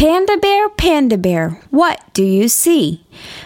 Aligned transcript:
Panda 0.00 0.38
Bear, 0.38 0.70
Panda 0.70 1.18
Bear, 1.18 1.60
What 1.68 2.00
Do 2.14 2.24
You 2.24 2.48
See? 2.48 3.04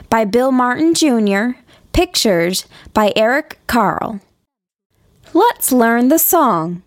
by 0.08 0.25
Bill 0.25 0.52
Martin 0.52 0.94
Jr., 0.94 1.58
pictures 1.92 2.67
by 2.92 3.12
Eric 3.17 3.58
Carle. 3.67 4.20
Let's 5.32 5.72
learn 5.72 6.10
the 6.10 6.18
song. 6.20 6.84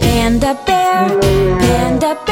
Panda 0.00 0.58
Bear, 0.66 1.20
Panda 1.20 2.18
Bear, 2.26 2.31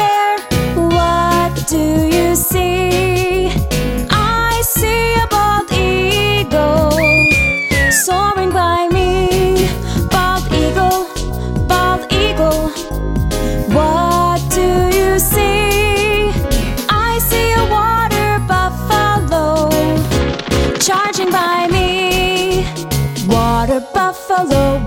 buffalo, 23.93 24.79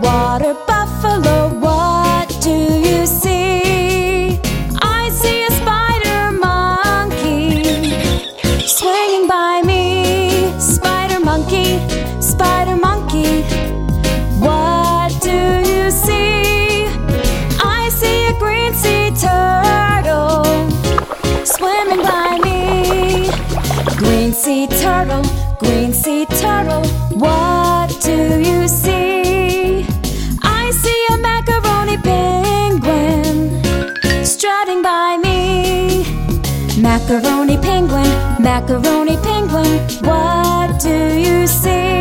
green 25.65 25.93
sea 25.93 26.26
turtle, 26.26 26.84
what 27.24 27.88
do 28.01 28.18
you 28.48 28.68
see? 28.68 29.87
I 30.43 30.71
see 30.82 31.06
a 31.15 31.16
macaroni 31.18 31.96
penguin 31.98 33.38
strutting 34.24 34.82
by 34.82 35.16
me. 35.16 36.04
Macaroni 36.80 37.56
penguin, 37.59 38.10
macaroni 38.43 39.16
penguin, 39.29 39.73
what 40.02 40.79
do 40.80 40.96
you 41.26 41.46
see? 41.46 41.93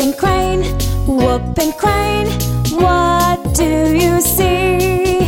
Whooping 0.00 0.18
crane, 0.18 0.62
whooping 1.06 1.72
crane, 1.74 2.28
what 2.80 3.54
do 3.54 3.92
you 3.94 4.18
see? 4.22 5.18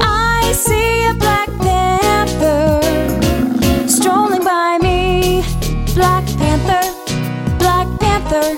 I 0.00 0.52
see 0.52 1.04
a 1.04 1.14
black 1.14 1.48
panther 1.60 2.80
strolling 3.88 4.42
by 4.42 4.78
me. 4.82 5.44
Black 5.94 6.24
panther, 6.36 6.82
black 7.58 7.86
panther, 8.00 8.56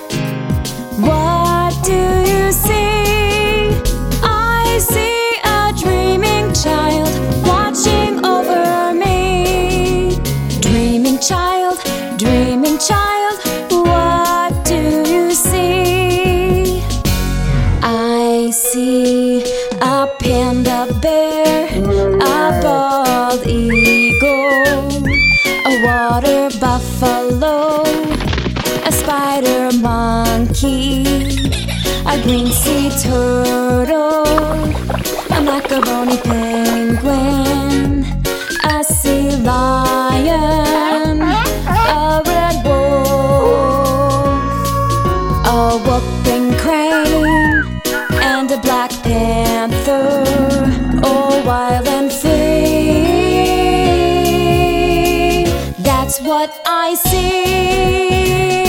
see 18.75 19.41
a 19.81 20.05
panda 20.19 20.85
bear, 21.01 21.65
a 22.33 22.59
bald 22.61 23.47
eagle, 23.47 25.01
a 25.69 25.73
water 25.85 26.49
buffalo, 26.59 27.83
a 28.89 28.91
spider 28.91 29.71
monkey, 29.77 31.05
a 32.05 32.21
green 32.23 32.51
sea 32.51 32.89
turtle, 33.01 34.54
panther, 49.15 50.23
wild 51.45 51.87
and 51.87 52.11
free. 52.11 53.05
That's 55.87 56.19
what 56.21 56.51
I 56.65 56.95
see. 56.95 58.64